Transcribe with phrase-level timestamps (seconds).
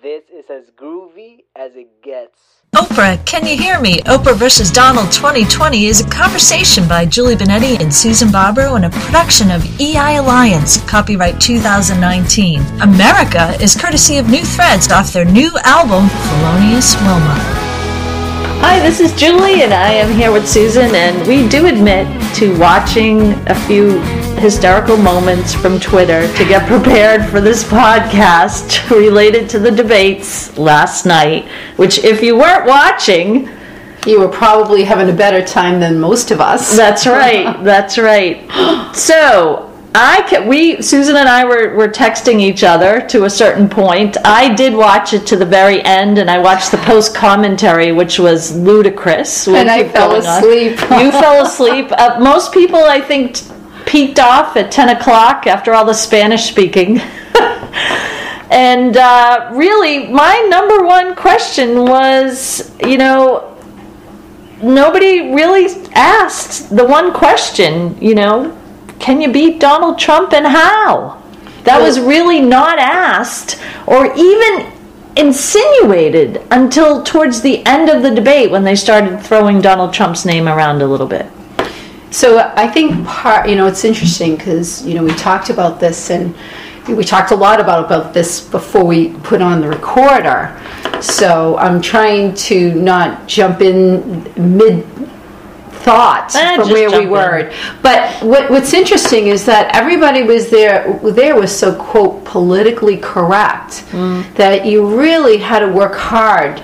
[0.00, 2.62] This is as groovy as it gets.
[2.76, 3.98] Oprah, Can You Hear Me?
[4.02, 4.70] Oprah vs.
[4.70, 9.64] Donald 2020 is a conversation by Julie Benetti and Susan Barbaro and a production of
[9.80, 12.60] EI Alliance, copyright 2019.
[12.80, 17.34] America is courtesy of New Threads off their new album, Felonious Wilma.
[18.60, 22.06] Hi, this is Julie, and I am here with Susan, and we do admit
[22.36, 24.00] to watching a few
[24.38, 31.06] hysterical moments from Twitter to get prepared for this podcast related to the debates last
[31.06, 31.46] night,
[31.76, 33.48] which, if you weren't watching,
[34.06, 36.76] you were probably having a better time than most of us.
[36.76, 37.62] That's right.
[37.64, 38.48] That's right.
[38.94, 39.64] So,
[39.94, 44.16] I can, we Susan and I were, were texting each other to a certain point.
[44.24, 48.18] I did watch it to the very end, and I watched the post commentary, which
[48.18, 49.48] was ludicrous.
[49.48, 50.72] And I fell asleep.
[50.72, 51.90] you fell asleep.
[51.92, 53.38] Uh, most people, I think,
[53.88, 56.98] peaked off at ten o'clock after all the Spanish speaking.
[58.50, 63.56] and uh, really, my number one question was, you know,
[64.62, 68.54] nobody really asked the one question, you know
[68.98, 71.22] can you beat Donald Trump and how?
[71.64, 74.72] That was really not asked or even
[75.16, 80.48] insinuated until towards the end of the debate when they started throwing Donald Trump's name
[80.48, 81.26] around a little bit.
[82.10, 86.10] So I think part, you know, it's interesting because you know we talked about this
[86.10, 86.34] and
[86.88, 90.58] we talked a lot about about this before we put on the recorder.
[91.00, 94.24] So I'm trying to not jump in
[94.56, 94.86] mid
[95.84, 97.10] thoughts Eh, from where we jump in.
[97.10, 97.52] were.
[97.82, 100.98] But what, what's interesting is that everybody was there.
[101.04, 104.34] There was so quote politically correct Mm.
[104.34, 106.60] that you really had to work hard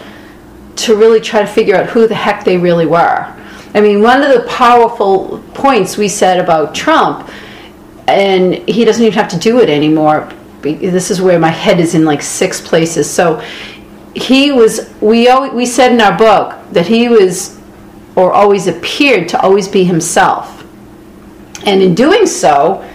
[0.76, 3.26] to really try to figure out who the heck they really were.
[3.74, 7.28] I mean, one of the powerful points we said about Trump,
[8.06, 10.30] and he doesn't even have to do it anymore.
[10.62, 13.10] This is where my head is in like six places.
[13.10, 13.42] So
[14.14, 14.92] he was.
[15.00, 17.58] We al- we said in our book that he was,
[18.14, 20.64] or always appeared to always be himself,
[21.66, 22.88] and in doing so,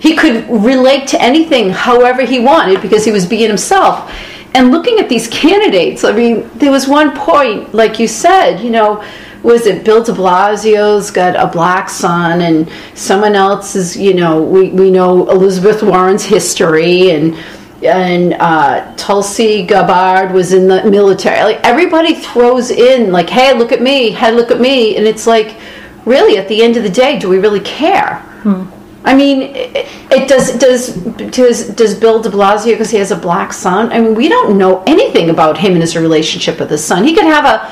[0.00, 4.12] he could relate to anything however he wanted because he was being himself.
[4.54, 8.70] And looking at these candidates, I mean, there was one point, like you said, you
[8.70, 9.02] know,
[9.44, 14.42] was it Bill de Blasio's got a black son, and someone else is, you know,
[14.42, 17.36] we, we know Elizabeth Warren's history, and
[17.84, 21.42] and uh, Tulsi Gabbard was in the military.
[21.44, 25.26] Like everybody throws in, like, hey, look at me, hey, look at me, and it's
[25.26, 25.56] like,
[26.06, 28.22] really, at the end of the day, do we really care?
[29.04, 30.94] I mean, it, it does does
[31.30, 33.92] does does Bill De Blasio because he has a black son?
[33.92, 37.04] I mean, we don't know anything about him and his relationship with his son.
[37.04, 37.70] He could have a,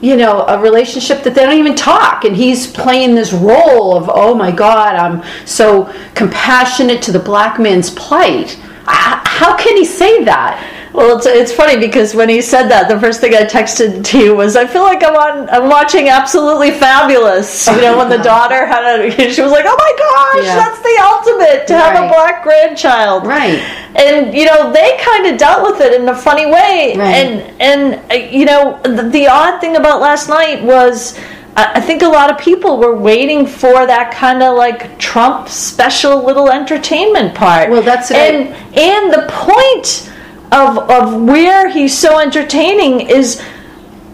[0.00, 4.08] you know, a relationship that they don't even talk, and he's playing this role of,
[4.12, 8.58] oh my God, I'm so compassionate to the black man's plight.
[8.86, 10.62] Ah, how can he say that?
[10.98, 14.18] Well, it's, it's funny because when he said that, the first thing I texted to
[14.18, 18.18] you was, "I feel like I'm on, I'm watching Absolutely Fabulous." You know, when the
[18.34, 20.56] daughter had a, she was like, "Oh my gosh, Yeah.
[20.56, 23.60] that's the ultimate to have a black grandchild." Right.
[23.94, 27.14] and you know they kind of dealt with it in a funny way Right.
[27.14, 31.18] and and uh, you know the, the odd thing about last night was
[31.56, 36.24] I think a lot of people were waiting for that kind of like Trump special
[36.24, 37.70] little entertainment part.
[37.70, 40.08] Well, that's and and the point
[40.52, 43.42] of of where he's so entertaining is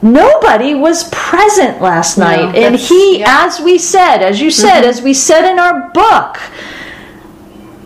[0.02, 3.26] nobody was present last night, and he, yeah.
[3.26, 3.48] Mm-hmm.
[3.48, 6.40] as we said, as you said, as we said in our book.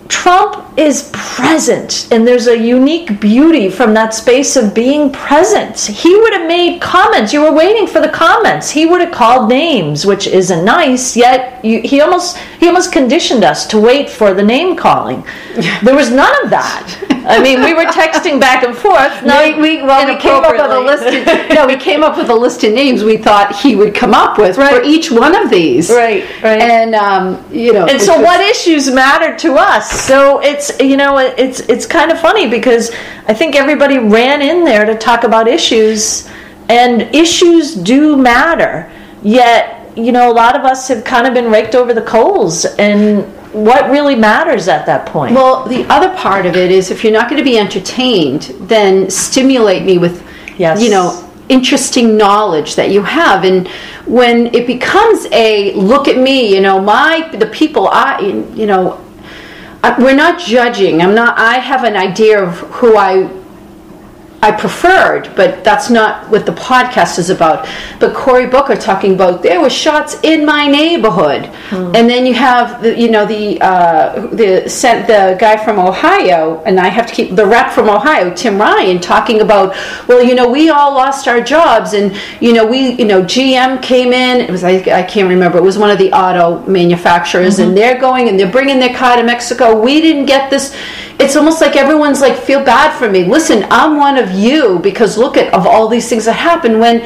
[0.09, 5.79] Trump is present, and there's a unique beauty from that space of being present.
[5.79, 7.33] He would have made comments.
[7.33, 8.71] You were waiting for the comments.
[8.71, 11.17] He would have called names, which isn't nice.
[11.17, 15.25] Yet you, he almost he almost conditioned us to wait for the name calling.
[15.83, 17.09] There was none of that.
[17.27, 19.23] I mean, we were texting back and forth.
[19.23, 21.05] Not we, we, well, we came up with a list.
[21.05, 24.15] Of, no, we came up with a list of names we thought he would come
[24.15, 25.91] up with for each one of these.
[25.91, 26.61] Right, right.
[26.61, 30.97] And um, you know, and so was- what issues matter to us so it's you
[30.97, 32.91] know it's it's kind of funny because
[33.27, 36.29] i think everybody ran in there to talk about issues
[36.69, 38.91] and issues do matter
[39.23, 42.65] yet you know a lot of us have kind of been raked over the coals
[42.79, 47.03] and what really matters at that point Well, the other part of it is if
[47.03, 50.23] you're not going to be entertained, then stimulate me with,
[50.59, 50.83] Yes.
[50.83, 53.45] you know, interesting knowledge that you have.
[53.45, 53.67] And
[54.07, 59.03] when it becomes a look at me, you know, my the people I, you know,
[59.83, 61.01] We're not judging.
[61.03, 61.39] I'm not.
[61.39, 63.29] I have an idea of who I
[64.41, 67.69] I preferred, but that's not what the podcast is about.
[67.99, 72.81] But Cory Booker talking about there were shots in my neighborhood, and then you have
[72.81, 77.15] the you know the uh, the sent the guy from Ohio, and I have to
[77.15, 79.75] keep the rep from Ohio, Tim Ryan, talking about
[80.07, 83.83] well you know we all lost our jobs, and you know we you know GM
[83.83, 84.41] came in.
[84.41, 85.59] It was I, I can't remember.
[85.59, 89.17] It was one of the auto manufacturers, and they're going and they're bringing their car
[89.17, 89.81] to Mexico.
[89.81, 90.77] We didn't get this
[91.19, 95.19] it's almost like everyone's like feel bad for me listen i'm one of you because
[95.19, 97.05] look at of all these things that happen when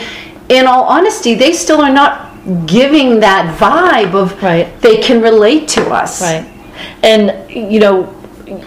[0.48, 2.28] in all honesty they still are not
[2.66, 4.80] giving that vibe of Right.
[4.80, 6.48] they can relate to us Right.
[7.02, 8.12] And, you know,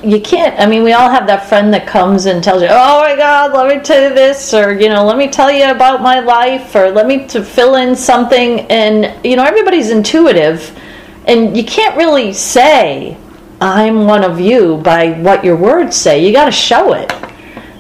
[0.03, 3.01] you can't, I mean, we all have that friend that comes and tells you, oh
[3.01, 6.01] my God, let me tell you this, or, you know, let me tell you about
[6.01, 8.62] my life, or let me to fill in something.
[8.62, 10.77] And, you know, everybody's intuitive,
[11.25, 13.18] and you can't really say,
[13.62, 16.25] I'm one of you by what your words say.
[16.25, 17.12] You got to show it.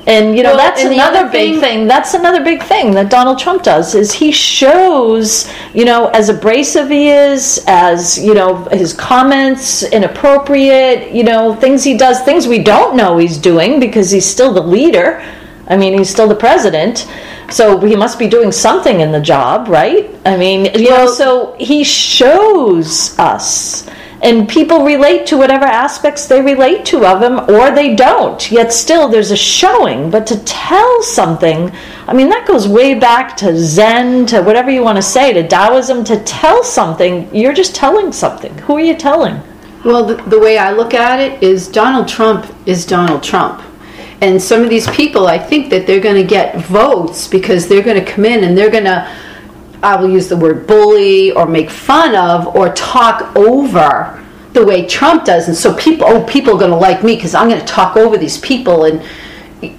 [0.07, 1.87] And you know Well, that's another other big thing- thing.
[1.87, 6.89] That's another big thing that Donald Trump does is he shows, you know, as abrasive
[6.89, 12.59] he is, as you know, his comments inappropriate, you know, things he does, things we
[12.59, 15.23] don't know he's doing because he's still the leader.
[15.67, 17.07] I mean, he's still the president,
[17.49, 20.13] so he must be doing something in the job, right?
[20.23, 23.87] I mean, you know, so he shows us
[24.21, 28.51] and people relate to whatever aspects they relate to of him or they don't.
[28.51, 30.09] Yet still there's a showing.
[30.09, 31.71] But to tell something
[32.07, 35.47] i mean that goes way back to zen to whatever you want to say to
[35.47, 38.55] taoism to tell something you're just telling something.
[38.59, 39.41] Who are you telling?
[39.83, 43.61] Well, the, the way I look at it is Donald Trump is Donald Trump.
[44.21, 47.83] And some of these people, I think that they're going to get votes because they're
[47.83, 49.07] going to come in and they're going to,
[49.85, 54.19] I will use the word bully or make fun of or talk over
[54.53, 55.47] the way Trump does.
[55.47, 57.95] And so people, oh, people are going to like me because I'm going to talk
[57.95, 58.85] over these people.
[58.85, 59.03] And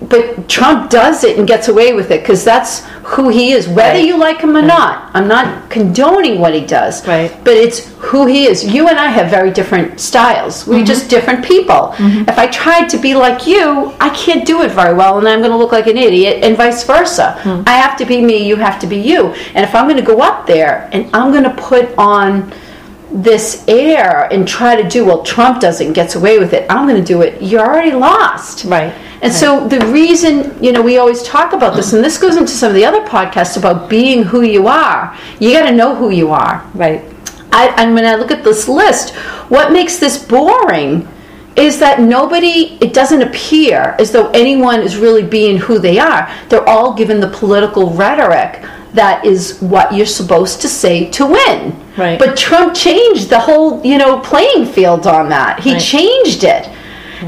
[0.02, 3.98] but Trump does it and gets away with it because that's who he is, whether
[3.98, 4.04] Right.
[4.04, 5.10] you like him or not.
[5.14, 7.30] I'm not condoning what he does, Right.
[7.44, 8.64] but it's who he is.
[8.64, 10.66] You and I have very different styles.
[10.66, 10.84] We're mm-hmm.
[10.84, 11.94] just different people.
[11.96, 12.28] Mm-hmm.
[12.28, 15.40] If I tried to be like you, I can't do it very well, and I'm
[15.40, 17.38] going to look like an idiot, and vice versa.
[17.42, 17.62] Hmm.
[17.66, 19.28] I have to be me, you have to be you.
[19.54, 22.52] And if I'm going to go up there and I'm going to put on
[23.10, 27.00] this air and try to do well trump doesn't gets away with it i'm going
[27.00, 28.92] to do it you're already lost Right.
[29.22, 32.52] and so the reason, you know, we always talk about this, and this goes into
[32.52, 35.16] some of the other podcasts about being who you are.
[35.40, 36.64] You got to know who you are.
[36.74, 37.02] right
[37.52, 39.14] I, and when I look at this list,
[39.48, 41.08] what makes this boring
[41.56, 46.30] is that nobody, it doesn't appear as though anyone is really being who they are.
[46.50, 48.62] They're all given the political rhetoric
[48.96, 51.76] that is what you're supposed to say to win.
[51.96, 52.18] Right.
[52.18, 55.60] But Trump changed the whole, you know, playing field on that.
[55.60, 55.80] He Right.
[55.80, 56.68] changed it.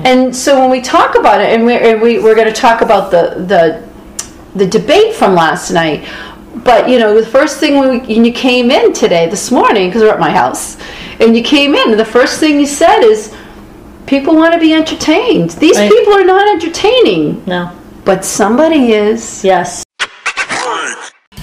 [0.04, 2.82] And so when we talk about it, and we're, and we, we're going to talk
[2.82, 3.88] about the, the
[4.54, 6.06] the debate from last night.
[6.56, 9.88] But you know, the first thing when, we, when you came in today, this morning,
[9.88, 10.76] because we're at my house,
[11.20, 13.34] and you came in, and the first thing you said is,
[14.06, 15.50] "People want to be entertained.
[15.52, 15.90] These Right.
[15.90, 17.70] people are not entertaining, no
[18.04, 19.84] but somebody is." yes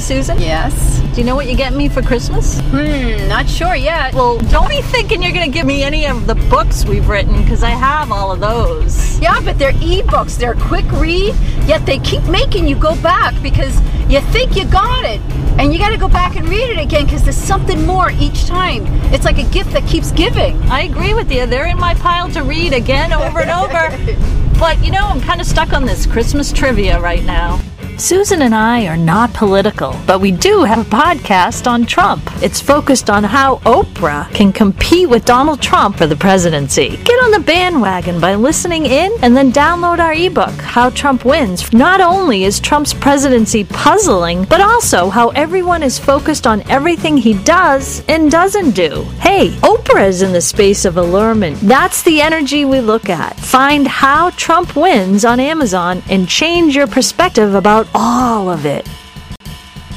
[0.06, 0.74] susan Yes.
[1.13, 4.13] do you know what you get me for christmas Hmm, not sure yet.
[4.13, 7.42] well don't be thinking you're going to give me any of the books we've written
[7.42, 10.38] because i have all of those Yeah, but they're ebooks.
[10.38, 11.34] They're a quick read,
[11.72, 13.74] yet they keep making you go back because
[14.12, 15.22] you think you got it.
[15.57, 18.46] And you got to go back and read it again because there's something more each
[18.46, 18.84] time.
[19.13, 20.62] It's like a gift that keeps giving.
[20.69, 21.46] I agree with you.
[21.48, 23.84] They're in my pile to read again, over and over.
[24.60, 27.60] But you know, I'm kind of stuck on this Christmas trivia right now.
[27.97, 32.22] Susan and I are not political, but we do have a podcast on Trump.
[32.43, 36.98] It's focused on how Oprah can compete with Donald Trump for the presidency.
[36.98, 41.72] Get on the bandwagon by listening in and then download our ebook, How Trump Wins.
[41.72, 47.34] Not only is Trump's presidency puzzling, but also how everyone is focused on everything he
[47.43, 49.03] does and doesn't do.
[49.20, 51.60] Hey, Oprah is in the space of allurement.
[51.62, 53.39] That's the energy we look at.
[53.39, 58.88] Find How Trump Wins on Amazon and change your perspective about all of it.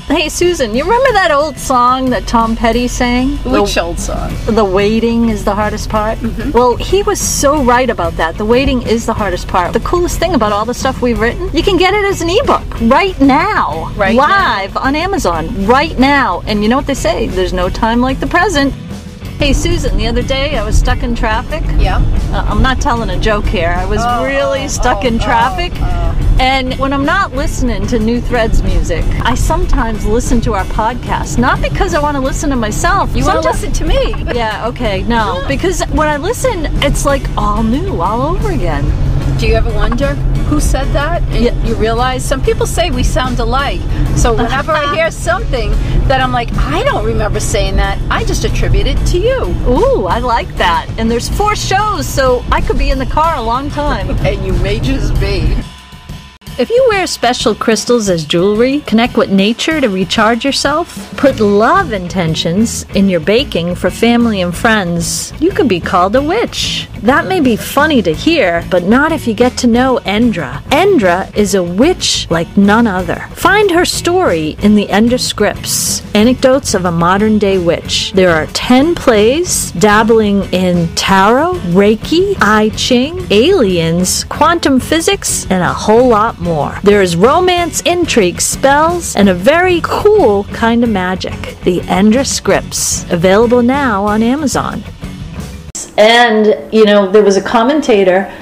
[0.08, 3.36] Hey Susan, you remember that old song that Tom Petty sang?
[3.44, 4.32] Which old song?
[4.46, 6.16] the waiting is the hardest part.
[6.18, 6.52] Mm-hmm.
[6.52, 8.38] Well, he was so right about that.
[8.38, 9.74] The waiting is the hardest part.
[9.74, 12.30] The coolest thing about all the stuff we've written, you can get it as an
[12.30, 16.40] ebook right now, Right live on Amazon right now.
[16.46, 17.26] And you know what they say?
[17.26, 18.72] There's no time like the present.
[19.38, 21.62] Hey Susan, the other day I was stuck in traffic.
[21.78, 21.98] Yeah.
[22.32, 23.68] Uh, I'm not telling a joke here.
[23.68, 25.72] I was really stuck in traffic.
[26.40, 31.38] and when I'm not listening to New Threads music, I sometimes listen to our podcast.
[31.38, 33.14] Not because I want to listen to myself.
[33.14, 34.12] You want to listen to me?
[34.34, 35.44] yeah, okay, no.
[35.46, 38.84] Because when I listen, it's like all new, all over again.
[39.38, 40.14] Do you ever wonder
[40.50, 41.22] who said that?
[41.30, 41.64] And Yeah.
[41.64, 43.80] you realize some people say we sound alike.
[44.16, 45.70] So whenever I hear something
[46.08, 49.54] that I'm like, I don't remember saying that, I just attribute it to you.
[49.68, 50.86] Ooh, I like that.
[50.98, 54.10] And there's four shows, so I could be in the car a long time.
[54.28, 55.54] And you may just be.
[56.58, 61.92] If you wear special crystals as jewelry, connect with nature to recharge yourself, put love
[61.92, 66.88] intentions in your baking for family and friends, you could be called a witch.
[67.02, 70.62] That may be funny to hear, but not if you get to know Endra.
[70.64, 73.20] Endra is a witch like none other.
[73.34, 78.12] Find her story in the Endra scripts, Anecdotes of a Modern Day Witch.
[78.12, 85.72] There are 10 plays dabbling in tarot, Reiki, I Ching, aliens, quantum physics, and a
[85.72, 86.78] whole lot more.
[86.82, 91.58] There is romance, intrigue, spells, and a very cool kind of magic.
[91.62, 94.82] The Endra Scripts, available now on Amazon.
[95.98, 98.32] And, you know, there was a commentator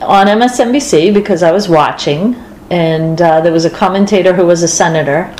[0.00, 2.34] on MSNBC because I was watching,
[2.70, 5.34] and uh, there was a commentator who was a senator,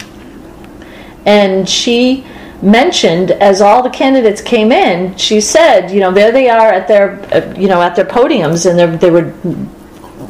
[1.25, 2.27] and she
[2.61, 6.87] mentioned as all the candidates came in, she said, you know, there they are at
[6.89, 9.33] their, uh, you know, at their podiums, and they were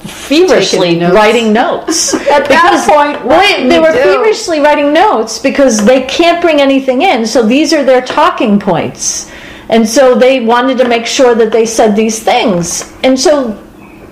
[0.07, 1.13] feverishly notes.
[1.13, 2.15] writing notes.
[2.31, 3.99] At that point, Wait, they were do?
[3.99, 7.27] feverishly writing notes because they can't bring anything in.
[7.27, 9.33] So these are their talking points.
[9.69, 12.93] And so they wanted to make sure that they said these things.
[13.03, 13.63] And so,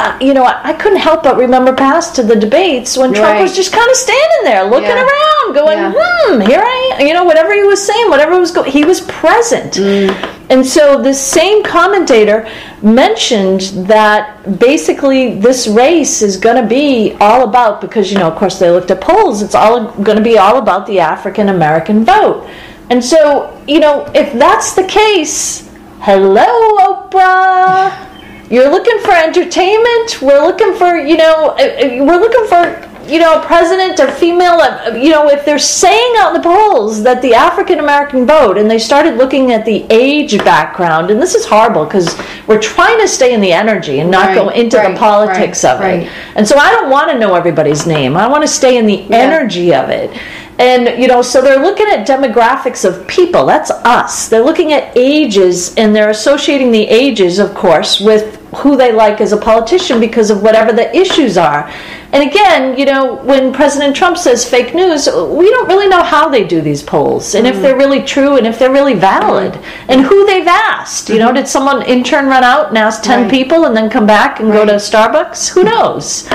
[0.01, 3.41] uh, you know, I, I couldn't help but remember past to the debates when Trump
[3.41, 5.07] was just kind of standing there looking Yeah.
[5.07, 5.93] around, going, Yeah.
[5.97, 7.07] hmm, here I am.
[7.07, 9.75] You know, whatever he was saying, whatever was going, he was present.
[9.75, 10.31] Mm.
[10.51, 12.47] And so this same commentator
[12.83, 18.37] mentioned that basically this race is going to be all about, because, you know, of
[18.37, 22.05] course they looked at polls, it's all going to be all about the African American
[22.05, 22.47] vote.
[22.91, 26.45] And so, you know, if that's the case, hello,
[26.79, 28.11] Oprah.
[28.51, 30.21] You're looking for entertainment.
[30.21, 34.13] We're looking for, you know, uh, uh, we're looking for, you know, a president or
[34.13, 34.59] female.
[34.97, 38.71] You know, if they're saying out in the polls that the African American vote, and
[38.71, 43.09] they started looking at the age background, and this is horrible because we're trying to
[43.09, 46.13] stay in the energy and not go into right, the politics right, of it.
[46.37, 48.15] And so I don't want to know everybody's name.
[48.15, 50.11] I want to stay in the energy of it.
[50.59, 53.45] And, you know, so they're looking at demographics of people.
[53.45, 54.29] That's us.
[54.29, 59.21] They're looking at ages and they're associating the ages, of course, with who they like
[59.21, 61.69] as a politician because of whatever the issues are.
[62.13, 66.29] And again, you know, when President Trump says fake news, we don't really know how
[66.29, 67.63] they do these polls and if mm.
[67.63, 69.59] they're really true and if they're really valid
[69.89, 71.09] and who they've asked.
[71.09, 71.37] You know, mm-hmm.
[71.37, 73.31] did someone intern run out and ask 10 Right.
[73.31, 75.49] people and then come back and go to Starbucks?
[75.49, 76.29] Who knows?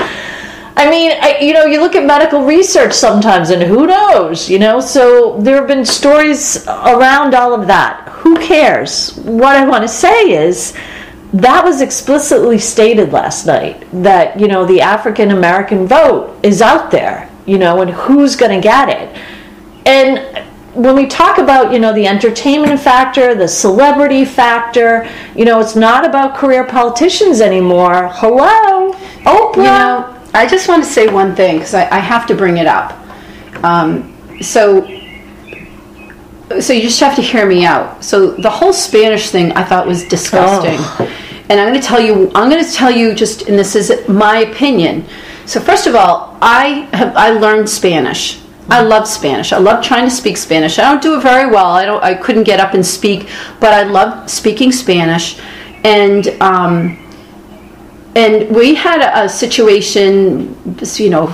[0.76, 4.58] I mean, I, you know, you look at medical research sometimes, and who knows, you
[4.58, 4.80] know?
[4.80, 8.08] So there have been stories around all of that.
[8.08, 9.16] Who cares?
[9.16, 10.74] What I want to say is
[11.32, 16.90] that was explicitly stated last night that, you know, the African American vote is out
[16.90, 19.22] there, you know, and who's going to get it.
[19.86, 25.60] And when we talk about, you know, the entertainment factor, the celebrity factor, you know,
[25.60, 28.08] it's not about career politicians anymore.
[28.12, 28.92] Hello?
[29.24, 29.56] Oprah?
[29.56, 32.58] You know, I just want to say one thing because I, I have to bring
[32.58, 32.92] it up.
[33.64, 34.82] Um, so,
[36.60, 38.02] so you just have to hear me out.
[38.04, 40.78] So the whole Spanish thing I thought was disgusting,
[41.48, 42.30] and I'm going to tell you.
[42.34, 45.04] I'm going to tell you just, and this is my opinion.
[45.46, 48.40] So first of all, I have I learned Spanish.
[48.68, 49.52] I love Spanish.
[49.52, 50.78] I love trying to speak Spanish.
[50.78, 51.66] I don't do it very well.
[51.66, 52.02] I don't.
[52.04, 55.40] I couldn't get up and speak, but I love speaking Spanish,
[55.82, 56.28] and.
[56.40, 56.98] Um,
[58.16, 60.56] and we had a, a situation,
[60.96, 61.26] you know,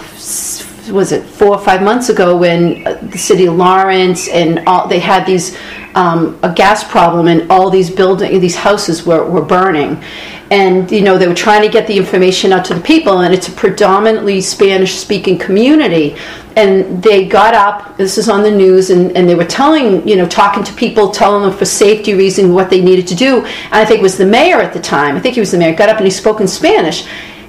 [0.91, 4.87] was it four or five months ago when uh, the city of Lawrence and all
[4.87, 5.57] they had these
[5.95, 10.03] um, a gas problem and all these building these houses were, were burning,
[10.51, 13.33] and you know they were trying to get the information out to the people, and
[13.33, 16.17] it's a predominantly Spanish speaking community,
[16.57, 17.97] and they got up.
[17.99, 21.11] This is on the news, and, and they were telling you know talking to people,
[21.11, 23.45] telling them for safety reasons what they needed to do.
[23.45, 25.17] And I think it was the mayor at the time.
[25.17, 25.77] I think he was the mayor.
[25.77, 27.07] Got up and he spoke in Spanish,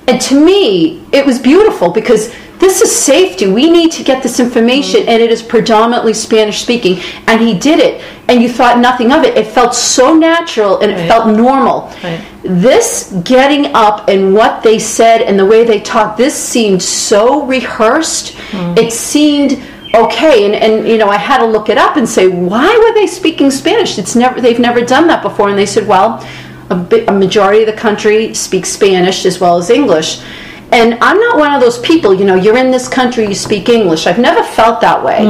[0.07, 3.47] and to me it was beautiful because this is safety.
[3.47, 6.99] We need to get this information, and it is predominantly Spanish speaking.
[7.27, 9.37] And he did it, and you thought nothing of it.
[9.37, 11.93] It felt so natural and it felt normal.
[12.03, 12.25] Right.
[12.43, 17.45] This getting up and what they said and the way they talked, this seemed so
[17.45, 18.35] rehearsed.
[18.51, 18.77] Hmm.
[18.77, 19.61] It seemed
[19.95, 22.93] okay and, and you know i had to look it up and say why were
[22.93, 26.25] they speaking spanish it's never they've never done that before and they said well
[26.69, 30.21] a, bit, a majority of the country speaks spanish as well as english
[30.71, 33.69] and i'm not one of those people you know you're in this country you speak
[33.69, 35.25] english i've never felt that way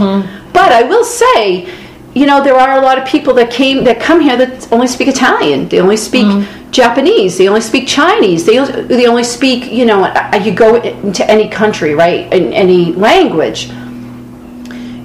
[0.54, 1.68] but i will say
[2.14, 4.88] you know there are a lot of people that came that come here that only
[4.88, 6.26] speak italian they only speak
[6.72, 7.38] Japanese.
[7.38, 8.46] They only speak Chinese.
[8.46, 9.72] They they only speak.
[9.72, 12.32] You know, uh, you go into any country, right?
[12.34, 13.70] In any language.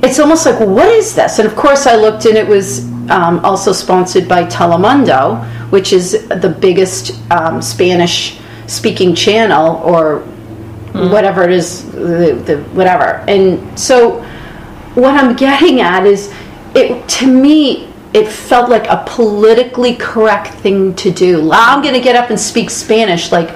[0.05, 1.39] It's almost like, what is this?
[1.39, 6.27] And of course, I looked, and it was um, also sponsored by Telemundo, which is
[6.29, 10.21] the biggest um, Spanish speaking channel or
[10.93, 13.25] whatever it is, the, the whatever.
[13.29, 14.23] And so,
[14.95, 16.33] what I'm getting at is,
[16.75, 21.51] it to me, it felt like a politically correct thing to do.
[21.53, 23.55] I'm going to get up and speak Spanish, like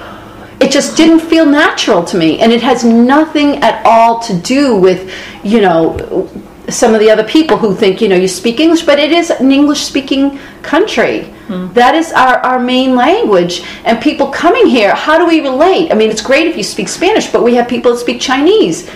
[0.59, 4.75] it just didn't feel natural to me, and it has nothing at all to do
[4.75, 5.11] with,
[5.43, 6.29] you know.
[6.69, 9.29] Some of the other people who think, you know, you speak English, but it is
[9.29, 11.23] an English speaking country.
[11.47, 11.71] Hmm.
[11.73, 13.63] That is our, our main language.
[13.85, 15.91] And people coming here, how do we relate?
[15.91, 18.89] I mean, it's great if you speak Spanish, but we have people that speak Chinese.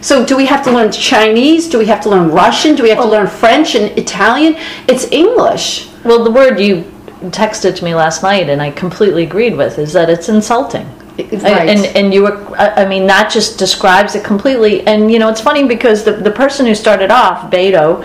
[0.00, 1.68] So, do we have to learn Chinese?
[1.68, 2.76] Do we have to learn Russian?
[2.76, 3.10] Do we have to oh.
[3.10, 4.56] learn French and Italian?
[4.86, 5.90] It's English.
[6.04, 6.84] Well, the word you
[7.30, 10.88] texted to me last night, and I completely agreed with, is that it's insulting.
[11.18, 11.68] Right.
[11.68, 14.86] And and you were, I mean, that just describes it completely.
[14.86, 18.04] And you know, it's funny because the the person who started off, Beto,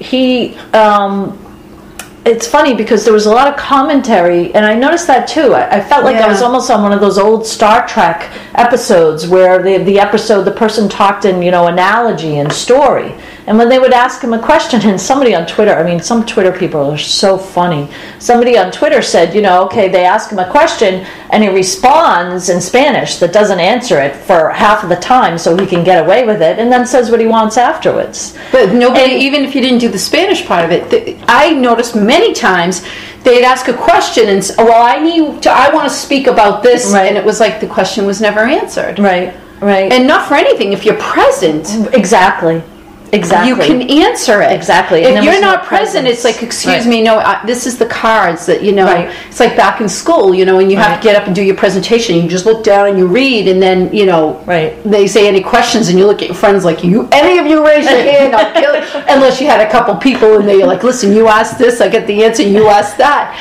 [0.00, 0.56] he.
[0.74, 1.44] Um,
[2.24, 5.54] it's funny because there was a lot of commentary, and I noticed that too.
[5.54, 9.26] I, I felt like I was almost on one of those old Star Trek episodes
[9.26, 13.14] where the the episode the person talked in you know analogy and story,
[13.48, 16.24] and when they would ask him a question, and somebody on Twitter, I mean, some
[16.24, 17.88] Twitter people are so funny.
[18.18, 22.48] Somebody on Twitter said, you know, okay, they ask him a question, and he responds
[22.50, 26.04] in Spanish that doesn't answer it for half of the time, so he can get
[26.04, 28.36] away with it, and then says what he wants afterwards.
[28.52, 31.52] But nobody, And- even if you didn't do the Spanish part of it, th- I
[31.54, 32.82] noticed many times
[33.24, 36.92] they'd ask a question and, well, I need to, I want to speak about this,
[36.92, 37.08] Right.
[37.08, 38.98] and it was like the question was never answered.
[38.98, 39.32] Right.
[39.60, 39.92] Right.
[39.92, 40.72] And not for anything.
[40.72, 42.62] If you're present, exactly.
[43.12, 43.48] Exactly.
[43.48, 44.52] you can answer it.
[44.52, 45.04] Exactly.
[45.04, 46.86] And If you're no not present, it's like, excuse Right.
[46.86, 48.84] me, no, I, this is the cards that you know.
[48.84, 49.14] Right.
[49.28, 51.42] It's like back in school, you know, and you have to get up and do
[51.42, 52.16] your presentation.
[52.16, 54.82] You just look down and you read, and then you know, Right.
[54.84, 57.64] They say any questions, and you look at your friends like, you, any of you
[57.66, 58.84] raise your hand, I'll kill it.
[59.08, 62.06] Unless you had a couple people and they're like, listen, you asked this, I get
[62.06, 63.34] the answer, you asked that.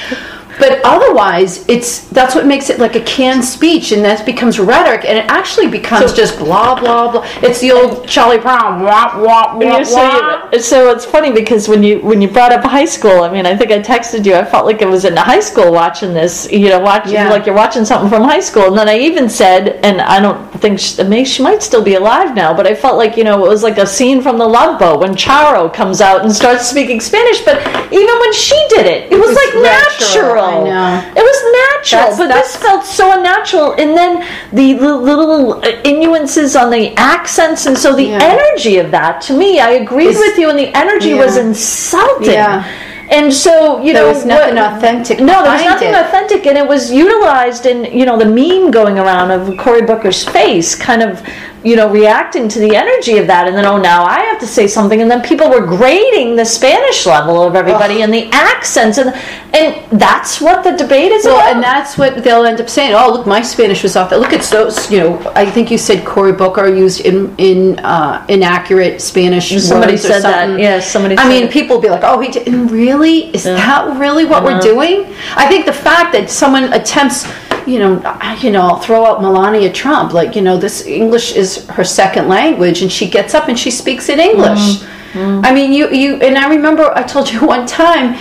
[0.59, 5.05] But otherwise, it's that's what makes it like a canned speech, and that becomes rhetoric,
[5.05, 7.25] and it actually becomes So- just blah blah blah.
[7.43, 10.57] It's the old Charlie Brown, wah wah wah You're so, wah.
[10.59, 13.55] so it's funny because when you when you brought up high school, I mean, I
[13.55, 14.33] think I texted you.
[14.35, 16.51] I felt like I was in high school watching this.
[16.51, 17.29] You know, watching Yeah.
[17.29, 18.67] like you're watching something from high school.
[18.67, 22.35] And then I even said, and I don't think she, she might still be alive
[22.35, 24.79] now, but I felt like you know it was like a scene from The Love
[24.79, 27.41] Boat when Charo comes out and starts speaking Spanish.
[27.45, 27.57] But
[27.93, 30.46] even when she did it, it was, was like natural, natural.
[30.47, 31.11] I know.
[31.15, 33.73] It was natural, That's- but that's- this felt so unnatural.
[33.77, 38.19] And then the li- little uh, nuances on the accents, and so the Yeah.
[38.21, 42.33] energy of that to me, I agreed Is- with you, and the energy was insulting.
[42.33, 42.63] Yeah.
[43.09, 45.95] And so you There know, was nothing what- authentic No, there was nothing it.
[45.95, 50.25] authentic, and it was utilized in you know the meme going around of Cory Booker's
[50.25, 51.21] face, kind of
[51.67, 54.47] you know reacting to the energy of that, and then oh now I have to
[54.47, 58.97] say something, and then people were grading the Spanish level of everybody and the accents,
[58.97, 59.09] and
[59.53, 61.53] and that's what the debate is Well, about.
[61.53, 62.93] and that's what they'll end up saying.
[62.93, 64.11] Oh, look, my Spanish was off.
[64.11, 64.89] Look at those.
[64.91, 69.49] You know, I think you said Cory Booker used in in uh, inaccurate Spanish.
[69.61, 70.57] Somebody said that.
[70.57, 71.51] Yes, somebody said I mean, it.
[71.51, 73.17] people will be like, "Oh, he didn't really?
[73.35, 74.97] Is that really what we're doing?"
[75.35, 77.25] I think the fact that someone attempts.
[77.67, 80.13] You know, I- you know, I'll throw out Melania Trump.
[80.13, 83.71] Like, you know, this English is her second language, and she gets up and she
[83.71, 84.59] speaks in English.
[84.59, 85.19] Mm-hmm.
[85.19, 85.45] Mm-hmm.
[85.45, 88.15] I mean, you, you, and I remember I told you one time,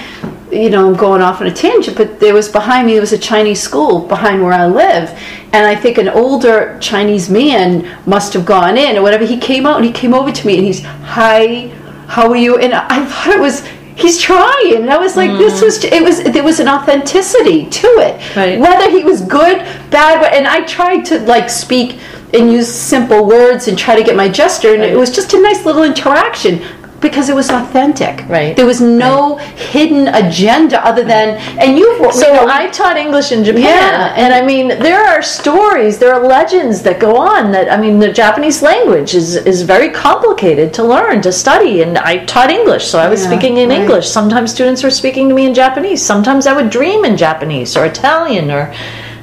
[0.52, 3.12] you know, I'm going off on a tangent, but there was behind me, there was
[3.12, 5.10] a Chinese school behind where I live.
[5.52, 9.24] And I think an older Chinese man must have gone in or whatever.
[9.26, 11.68] He came out and he came over to me and he's, Hi,
[12.06, 12.58] how are you?
[12.58, 14.76] And I thought it was, he's trying.
[14.76, 18.36] And I was like, this was, it was, there was an authenticity to it.
[18.36, 18.60] Right.
[18.60, 19.58] Whether he was good,
[19.90, 21.98] bad, and I tried to like speak
[22.34, 25.40] and use simple words and try to get my gesture, and it was just a
[25.40, 26.62] nice little interaction
[27.00, 28.26] because it was authentic.
[28.28, 28.56] Right.
[28.56, 31.86] There was no hidden agenda other than, and you.
[32.12, 35.98] So you know, I taught English in Japan, Yeah, and I mean there are stories,
[35.98, 37.52] there are legends that go on.
[37.52, 41.98] That I mean the Japanese language is is very complicated to learn to study, and
[41.98, 43.80] I taught English, so I was Yeah, speaking in right.
[43.80, 44.08] English.
[44.08, 46.02] Sometimes students were speaking to me in Japanese.
[46.02, 48.72] Sometimes I would dream in Japanese or Italian, or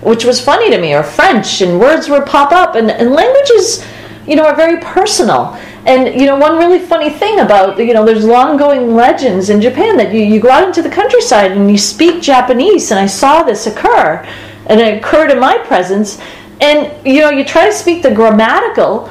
[0.01, 3.83] which was funny to me, or French, and words would pop up, and, and languages,
[4.27, 5.57] you know, are very personal.
[5.85, 9.97] And you know, one really funny thing about you know, there's long-going legends in Japan
[9.97, 13.43] that you, you go out into the countryside and you speak Japanese, and I saw
[13.43, 14.25] this occur,
[14.67, 16.21] and it occurred in my presence.
[16.61, 19.09] And you know, you try to speak the grammatical,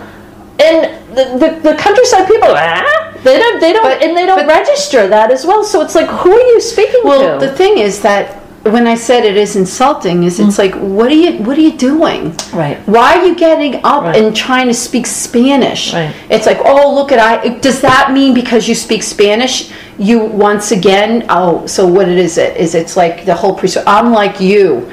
[0.58, 4.38] and the, the, the countryside people, ah, they don't, they don't, But- and they don't
[4.38, 5.64] but- register that as well.
[5.64, 7.26] So it's like, who are you speaking well, to?
[7.26, 10.58] Well, the thing is that when I said it is insulting, is it's mm.
[10.58, 12.36] like, what are you, what are you doing?
[12.52, 12.78] Right.
[12.86, 14.16] Why are you getting up Right.
[14.16, 15.92] and trying to speak Spanish?
[15.92, 16.14] Right.
[16.30, 17.58] It's like, oh, look at I.
[17.58, 21.26] Does that mean because you speak Spanish, you once again?
[21.28, 22.38] Oh, so what it is?
[22.38, 23.54] It is it's like the whole.
[23.54, 24.90] Pres- I'm like you.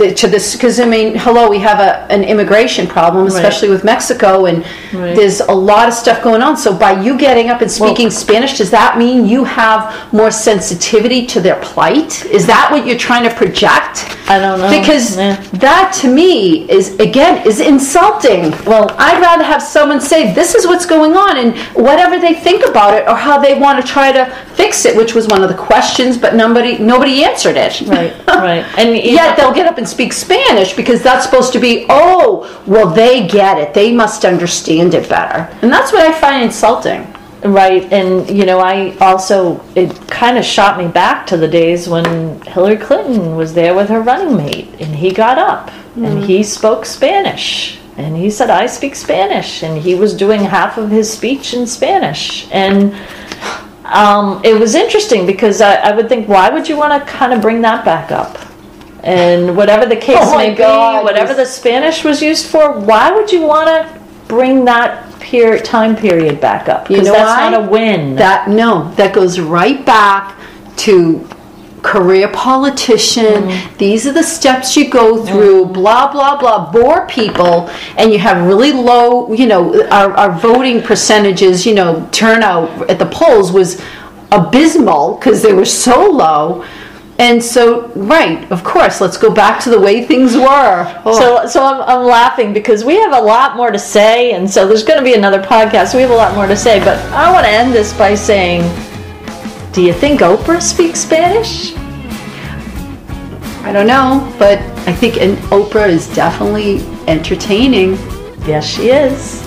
[0.00, 3.84] The, to this because I mean, hello, we have a, an immigration problem, especially with
[3.84, 5.14] Mexico, and Right.
[5.14, 6.56] there's a lot of stuff going on.
[6.56, 9.80] So by you getting up and speaking Spanish, does that mean you have
[10.12, 12.24] more sensitivity to their plight?
[12.24, 14.16] Is that what you're trying to project?
[14.28, 14.70] I don't know.
[14.80, 15.36] Because Yeah.
[15.68, 18.52] that to me is again is insulting.
[18.64, 21.56] Well- I'd rather have someone say this is what's going on and
[21.88, 24.22] whatever they think about it or how they want to try to
[24.60, 27.80] fix it, which was one of the questions, but nobody nobody answered it.
[27.82, 28.64] Right, right.
[28.78, 32.88] And Yet they'll get up and speak Spanish because that's supposed to be, oh, well,
[32.90, 33.72] they get it.
[33.72, 35.48] They must understand it better.
[35.62, 37.06] And that's what I find insulting.
[37.42, 41.88] Right, and you know, I also it kind of shot me back to the days
[41.88, 46.40] when Hillary Clinton was there with her running mate, and he got up and he
[46.40, 46.42] mm-hmm.
[46.42, 51.10] spoke Spanish, and he said, "I speak Spanish," and he was doing half of his
[51.10, 52.94] speech in Spanish, and
[53.92, 57.32] um, it was interesting because I, I would think, why would you want to kind
[57.32, 58.38] of bring that back up?
[59.02, 61.46] And whatever the case Oh may God, be, whatever the.
[61.46, 66.68] Spanish was used for, why would you want to bring that period time period back
[66.68, 66.90] up?
[66.90, 67.50] You Because know that's why?
[67.50, 68.14] not a win.
[68.16, 70.38] That no, that goes right back
[70.78, 71.26] to
[71.82, 73.24] career politician.
[73.24, 73.76] Mm-hmm.
[73.78, 75.66] These are the steps you go through.
[75.66, 76.70] Blah blah blah.
[76.70, 79.32] Bore people, and you have really low.
[79.32, 81.66] You know, our, our voting percentages.
[81.66, 83.82] You know, turnout at the polls was
[84.32, 86.64] abysmal because they were so low.
[87.18, 91.02] And so, right, of course, let's go back to the way things were.
[91.04, 91.18] Oh.
[91.18, 94.66] So, so I'm, I'm laughing because we have a lot more to say, and so
[94.66, 95.94] there's going to be another podcast.
[95.94, 98.62] We have a lot more to say, but I want to end this by saying,
[99.72, 101.74] do you think Oprah speaks Spanish?
[103.62, 107.92] I don't know, but I think and Oprah is definitely entertaining.
[108.46, 109.42] Yes, she is.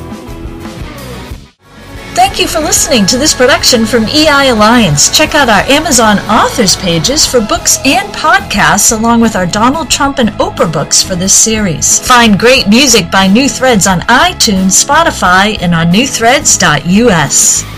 [2.15, 5.15] Thank you for listening to this production from EI Alliance.
[5.15, 10.19] Check out our Amazon authors pages for books and podcasts, along with our Donald Trump
[10.19, 11.99] and Oprah books for this series.
[12.07, 17.72] Find great music by New Threads on iTunes, Spotify, and on newthreads.us.